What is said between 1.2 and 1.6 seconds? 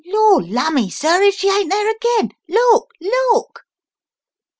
if she